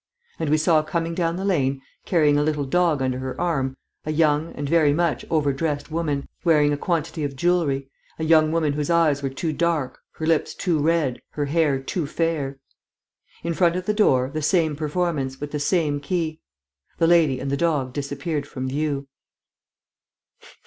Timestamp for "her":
3.19-3.39, 10.13-10.25, 11.33-11.45